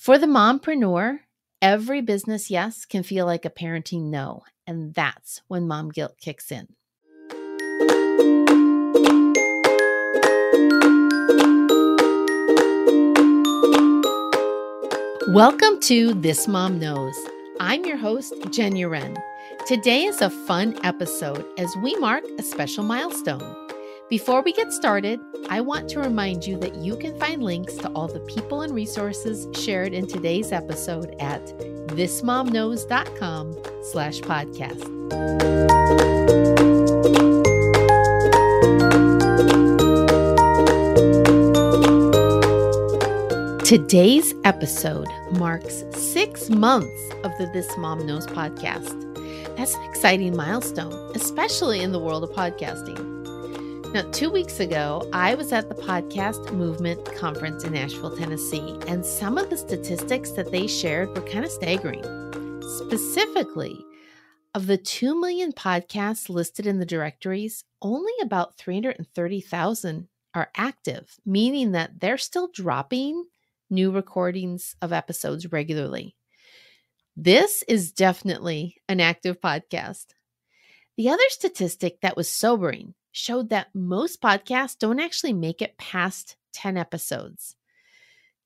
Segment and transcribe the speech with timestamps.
[0.00, 1.18] For the mompreneur,
[1.60, 6.50] every business yes can feel like a parenting no, and that's when mom guilt kicks
[6.50, 6.68] in.
[15.34, 17.14] Welcome to This Mom Knows.
[17.60, 19.18] I'm your host, Jen Uren.
[19.66, 23.69] Today is a fun episode as we mark a special milestone.
[24.10, 25.20] Before we get started,
[25.50, 28.74] I want to remind you that you can find links to all the people and
[28.74, 31.46] resources shared in today's episode at
[31.90, 34.84] thismomknows.com slash podcast.
[43.64, 45.06] Today's episode
[45.38, 49.06] marks six months of the This Mom Knows podcast.
[49.56, 53.19] That's an exciting milestone, especially in the world of podcasting.
[53.92, 59.04] Now, two weeks ago, I was at the Podcast Movement Conference in Nashville, Tennessee, and
[59.04, 62.04] some of the statistics that they shared were kind of staggering.
[62.62, 63.84] Specifically,
[64.54, 71.72] of the 2 million podcasts listed in the directories, only about 330,000 are active, meaning
[71.72, 73.24] that they're still dropping
[73.70, 76.14] new recordings of episodes regularly.
[77.16, 80.06] This is definitely an active podcast.
[80.96, 86.36] The other statistic that was sobering showed that most podcasts don't actually make it past
[86.52, 87.56] 10 episodes.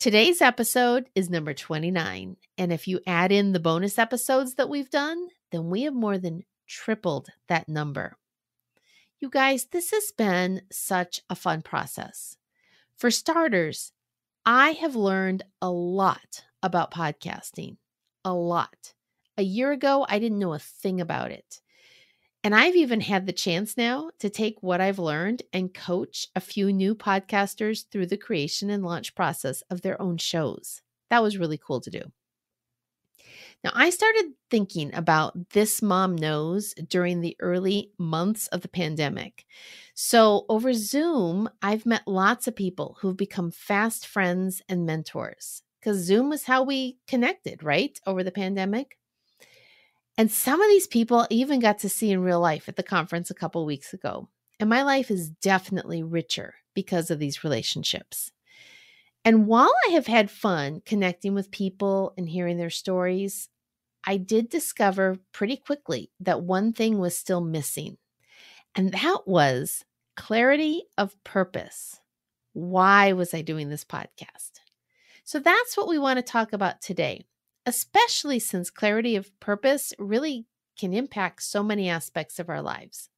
[0.00, 2.36] Today's episode is number 29.
[2.58, 6.18] And if you add in the bonus episodes that we've done, then we have more
[6.18, 8.16] than tripled that number.
[9.20, 12.36] You guys, this has been such a fun process.
[12.96, 13.92] For starters,
[14.44, 17.76] I have learned a lot about podcasting.
[18.24, 18.92] A lot.
[19.38, 21.60] A year ago, I didn't know a thing about it.
[22.44, 26.40] And I've even had the chance now to take what I've learned and coach a
[26.40, 30.82] few new podcasters through the creation and launch process of their own shows.
[31.08, 32.02] That was really cool to do.
[33.64, 39.46] Now, I started thinking about This Mom Knows during the early months of the pandemic.
[39.94, 45.96] So, over Zoom, I've met lots of people who've become fast friends and mentors because
[45.96, 47.98] Zoom was how we connected, right?
[48.06, 48.98] Over the pandemic.
[50.16, 53.30] And some of these people even got to see in real life at the conference
[53.30, 54.28] a couple weeks ago.
[54.60, 58.30] And my life is definitely richer because of these relationships.
[59.24, 63.48] And while I have had fun connecting with people and hearing their stories,
[64.06, 67.96] I did discover pretty quickly that one thing was still missing.
[68.74, 72.00] And that was clarity of purpose.
[72.52, 74.60] Why was I doing this podcast?
[75.24, 77.24] So that's what we want to talk about today
[77.66, 80.46] especially since clarity of purpose really
[80.78, 83.08] can impact so many aspects of our lives.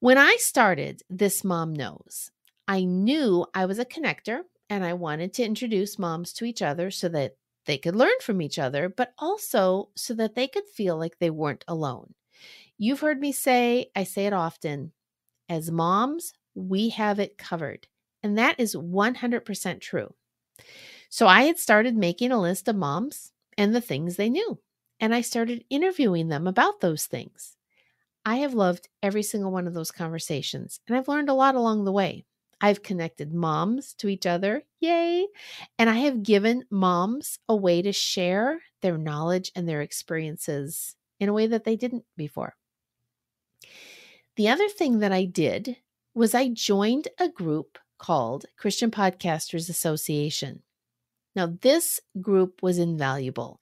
[0.00, 2.30] When I started This Mom Knows,
[2.66, 6.90] I knew I was a connector and I wanted to introduce moms to each other
[6.90, 7.36] so that
[7.66, 11.30] they could learn from each other, but also so that they could feel like they
[11.30, 12.14] weren't alone.
[12.78, 14.92] You've heard me say, I say it often,
[15.48, 17.86] as moms, we have it covered.
[18.22, 20.14] And that is 100% true.
[21.10, 24.60] So I had started making a list of moms and the things they knew,
[25.00, 27.56] and I started interviewing them about those things.
[28.24, 31.84] I have loved every single one of those conversations, and I've learned a lot along
[31.84, 32.24] the way.
[32.60, 35.26] I've connected moms to each other, yay!
[35.78, 41.28] And I have given moms a way to share their knowledge and their experiences in
[41.28, 42.54] a way that they didn't before.
[44.36, 45.78] The other thing that I did
[46.14, 50.62] was I joined a group called Christian Podcasters Association.
[51.36, 53.60] Now, this group was invaluable.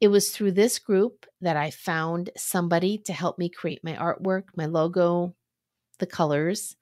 [0.00, 4.44] It was through this group that I found somebody to help me create my artwork,
[4.56, 5.34] my logo,
[5.98, 6.76] the colors.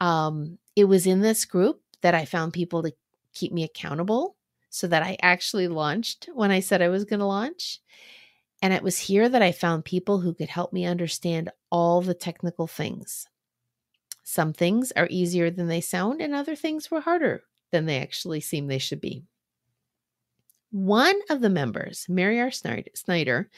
[0.00, 2.92] Um, it was in this group that I found people to
[3.34, 4.36] keep me accountable
[4.70, 7.80] so that I actually launched when I said I was going to launch.
[8.60, 12.14] And it was here that I found people who could help me understand all the
[12.14, 13.26] technical things.
[14.24, 18.40] Some things are easier than they sound, and other things were harder than they actually
[18.40, 19.24] seem they should be.
[20.70, 22.50] One of the members, Mary R.
[22.50, 23.48] Snyder,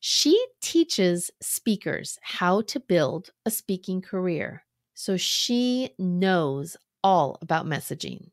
[0.00, 4.64] she teaches speakers how to build a speaking career.
[4.94, 8.30] So she knows all about messaging.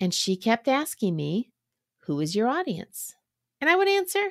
[0.00, 1.52] And she kept asking me,
[2.00, 3.14] Who is your audience?
[3.60, 4.26] And I would answer,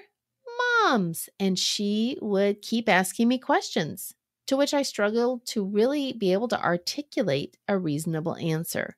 [0.83, 1.29] Moms.
[1.39, 4.15] And she would keep asking me questions,
[4.47, 8.97] to which I struggled to really be able to articulate a reasonable answer.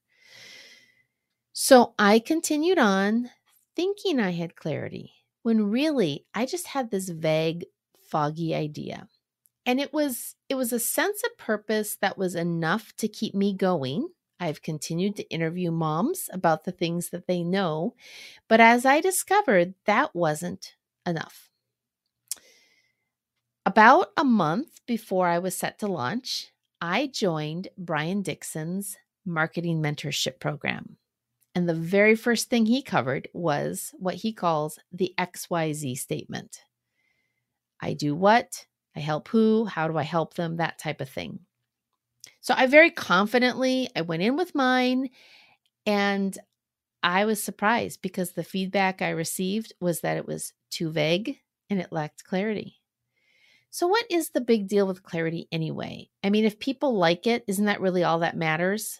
[1.53, 3.29] So I continued on
[3.75, 5.13] thinking I had clarity
[5.43, 7.65] when really I just had this vague,
[8.09, 9.07] foggy idea.
[9.65, 13.55] And it was it was a sense of purpose that was enough to keep me
[13.55, 14.09] going.
[14.39, 17.93] I've continued to interview moms about the things that they know,
[18.47, 20.75] but as I discovered, that wasn't
[21.05, 21.51] enough.
[23.67, 26.51] About a month before I was set to launch,
[26.81, 30.97] I joined Brian Dixon's marketing mentorship program.
[31.53, 36.61] And the very first thing he covered was what he calls the XYZ statement
[37.81, 38.65] I do what,
[38.95, 41.39] I help who, how do I help them, that type of thing.
[42.39, 45.09] So I very confidently I went in with mine
[45.85, 46.37] and
[47.03, 51.39] I was surprised because the feedback I received was that it was too vague
[51.69, 52.75] and it lacked clarity.
[53.71, 56.09] So, what is the big deal with clarity anyway?
[56.23, 58.99] I mean, if people like it, isn't that really all that matters?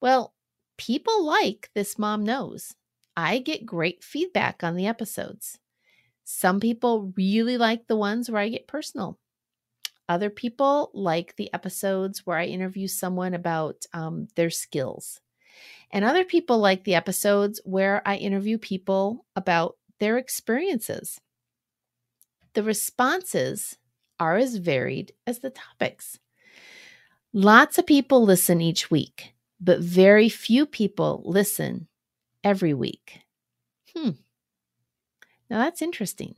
[0.00, 0.34] Well,
[0.76, 2.74] people like This Mom Knows.
[3.16, 5.58] I get great feedback on the episodes.
[6.24, 9.18] Some people really like the ones where I get personal.
[10.08, 15.20] Other people like the episodes where I interview someone about um, their skills.
[15.90, 21.20] And other people like the episodes where I interview people about their experiences.
[22.54, 23.78] The responses
[24.20, 26.18] are as varied as the topics.
[27.32, 31.88] Lots of people listen each week but very few people listen
[32.44, 33.20] every week.
[33.94, 34.10] Hmm.
[35.48, 36.36] Now that's interesting.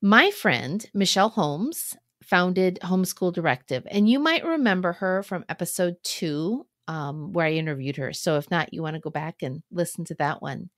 [0.00, 6.66] My friend, Michelle Holmes, founded Homeschool Directive, and you might remember her from episode two,
[6.88, 8.12] um, where I interviewed her.
[8.12, 10.68] So if not, you want to go back and listen to that one.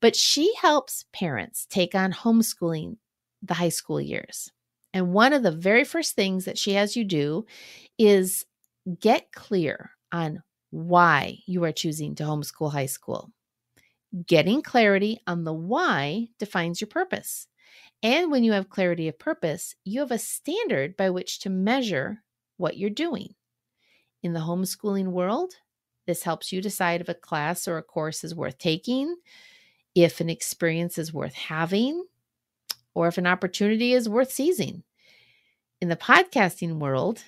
[0.00, 2.98] But she helps parents take on homeschooling
[3.42, 4.50] the high school years.
[4.92, 7.46] And one of the very first things that she has you do
[7.98, 8.44] is
[9.00, 13.30] get clear on why you are choosing to homeschool high school.
[14.26, 17.48] Getting clarity on the why defines your purpose.
[18.02, 22.22] And when you have clarity of purpose, you have a standard by which to measure
[22.56, 23.34] what you're doing.
[24.22, 25.54] In the homeschooling world,
[26.06, 29.16] this helps you decide if a class or a course is worth taking,
[29.94, 32.04] if an experience is worth having,
[32.94, 34.82] or if an opportunity is worth seizing.
[35.80, 37.22] In the podcasting world,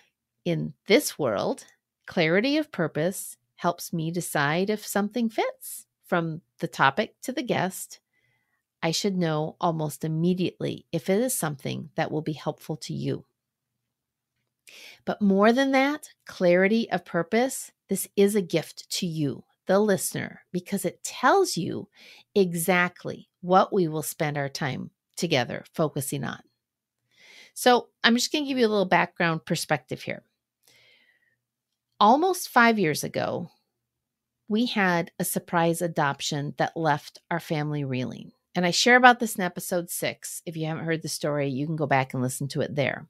[0.44, 1.66] in this world,
[2.08, 8.00] Clarity of purpose helps me decide if something fits from the topic to the guest.
[8.82, 13.26] I should know almost immediately if it is something that will be helpful to you.
[15.04, 20.42] But more than that, clarity of purpose, this is a gift to you, the listener,
[20.52, 21.88] because it tells you
[22.34, 26.40] exactly what we will spend our time together focusing on.
[27.54, 30.22] So, I'm just going to give you a little background perspective here
[32.00, 33.50] almost five years ago,
[34.48, 38.32] we had a surprise adoption that left our family reeling.
[38.54, 40.42] And I share about this in episode six.
[40.46, 43.06] If you haven't heard the story, you can go back and listen to it there.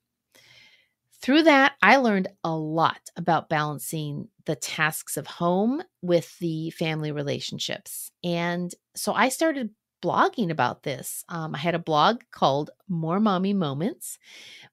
[1.20, 7.12] Through that, I learned a lot about balancing the tasks of home with the family
[7.12, 8.11] relationships.
[8.23, 9.70] And so I started
[10.00, 11.25] blogging about this.
[11.29, 14.19] Um, I had a blog called More Mommy Moments,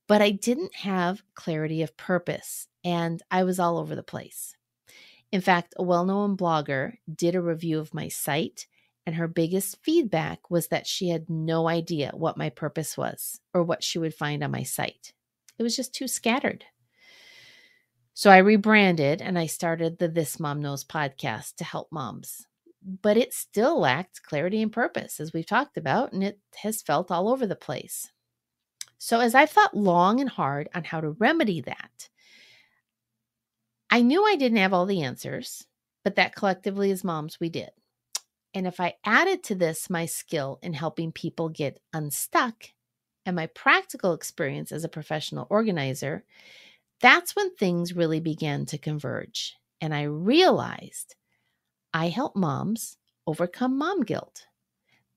[0.07, 4.55] but I didn't have clarity of purpose and I was all over the place.
[5.31, 8.67] In fact, a well known blogger did a review of my site,
[9.05, 13.63] and her biggest feedback was that she had no idea what my purpose was or
[13.63, 15.13] what she would find on my site.
[15.57, 16.65] It was just too scattered.
[18.13, 22.45] So I rebranded and I started the This Mom Knows podcast to help moms.
[23.01, 27.11] But it still lacked clarity and purpose, as we've talked about, and it has felt
[27.11, 28.11] all over the place.
[28.99, 32.09] So, as I've thought long and hard on how to remedy that,
[33.95, 35.65] I knew I didn't have all the answers,
[36.03, 37.69] but that collectively as moms, we did.
[38.53, 42.65] And if I added to this my skill in helping people get unstuck
[43.25, 46.25] and my practical experience as a professional organizer,
[46.99, 49.55] that's when things really began to converge.
[49.79, 51.15] And I realized
[51.93, 54.47] I help moms overcome mom guilt.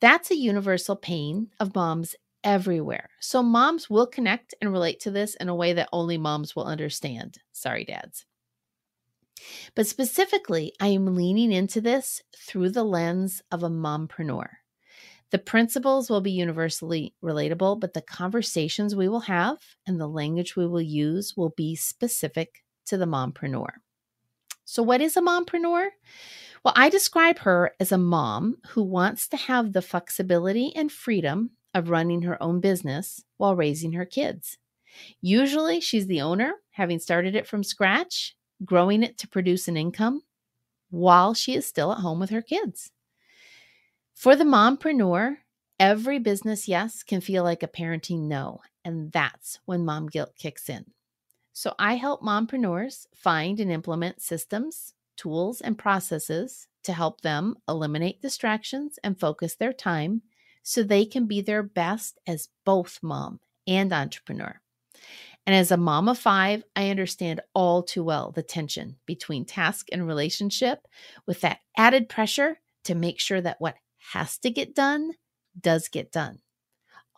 [0.00, 3.11] That's a universal pain of moms everywhere.
[3.18, 6.66] So moms will connect and relate to this in a way that only moms will
[6.66, 7.38] understand.
[7.50, 8.25] Sorry, dads.
[9.75, 14.49] But specifically, I am leaning into this through the lens of a mompreneur.
[15.30, 20.57] The principles will be universally relatable, but the conversations we will have and the language
[20.57, 23.68] we will use will be specific to the mompreneur.
[24.64, 25.90] So, what is a mompreneur?
[26.64, 31.50] Well, I describe her as a mom who wants to have the flexibility and freedom
[31.75, 34.59] of running her own business while raising her kids.
[35.21, 40.22] Usually, she's the owner, having started it from scratch, growing it to produce an income
[40.90, 42.90] while she is still at home with her kids.
[44.14, 45.38] For the mompreneur,
[45.78, 50.68] every business yes can feel like a parenting no, and that's when mom guilt kicks
[50.68, 50.86] in.
[51.52, 58.22] So I help mompreneurs find and implement systems, tools, and processes to help them eliminate
[58.22, 60.22] distractions and focus their time
[60.62, 64.60] so they can be their best as both mom and entrepreneur.
[65.47, 69.87] And as a mom of five, I understand all too well the tension between task
[69.90, 70.87] and relationship
[71.26, 73.76] with that added pressure to make sure that what
[74.12, 75.12] has to get done
[75.59, 76.40] does get done,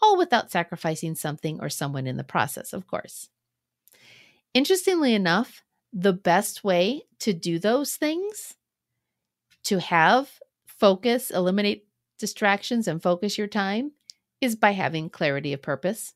[0.00, 3.28] all without sacrificing something or someone in the process, of course.
[4.54, 5.62] Interestingly enough,
[5.92, 8.54] the best way to do those things,
[9.64, 10.30] to have
[10.66, 11.86] focus, eliminate
[12.18, 13.92] distractions, and focus your time,
[14.40, 16.14] is by having clarity of purpose.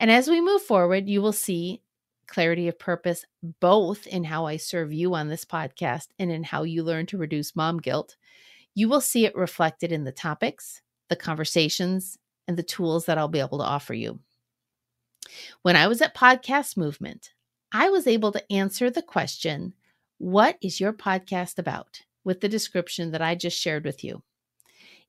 [0.00, 1.82] And as we move forward, you will see
[2.26, 3.24] clarity of purpose
[3.60, 7.18] both in how I serve you on this podcast and in how you learn to
[7.18, 8.16] reduce mom guilt.
[8.74, 13.28] You will see it reflected in the topics, the conversations, and the tools that I'll
[13.28, 14.18] be able to offer you.
[15.62, 17.32] When I was at Podcast Movement,
[17.70, 19.74] I was able to answer the question,
[20.18, 22.02] What is your podcast about?
[22.24, 24.22] with the description that I just shared with you.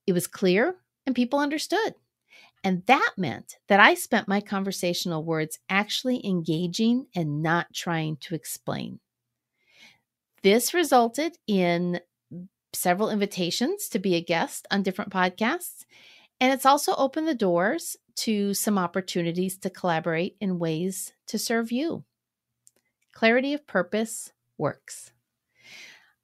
[0.08, 1.94] It was clear and people understood.
[2.64, 8.36] And that meant that I spent my conversational words actually engaging and not trying to
[8.36, 9.00] explain.
[10.44, 12.00] This resulted in
[12.74, 15.86] several invitations to be a guest on different podcasts.
[16.40, 21.72] And it's also opened the doors to some opportunities to collaborate in ways to serve
[21.72, 22.04] you.
[23.12, 25.12] Clarity of purpose works.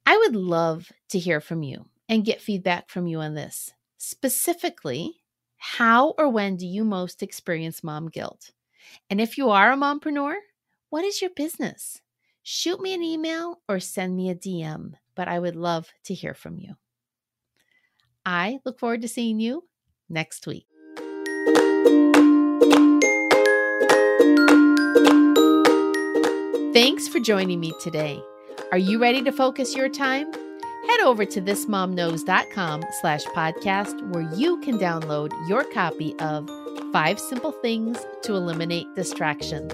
[0.04, 3.72] I would love to hear from you and get feedback from you on this.
[3.96, 5.19] Specifically,
[5.62, 8.50] how or when do you most experience mom guilt?
[9.10, 10.36] And if you are a mompreneur,
[10.88, 12.00] what is your business?
[12.42, 16.32] Shoot me an email or send me a DM, but I would love to hear
[16.32, 16.76] from you.
[18.24, 19.64] I look forward to seeing you
[20.08, 20.66] next week.
[26.72, 28.22] Thanks for joining me today.
[28.72, 30.32] Are you ready to focus your time?
[30.90, 36.50] Head over to thismomknows.com slash podcast where you can download your copy of
[36.92, 39.72] Five Simple Things to Eliminate Distractions.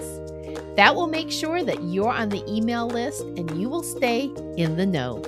[0.75, 4.25] That will make sure that you're on the email list and you will stay
[4.57, 5.23] in the know.